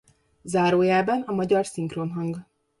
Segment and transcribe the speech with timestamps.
[0.43, 2.37] Zárójelben a magyar szinkronhang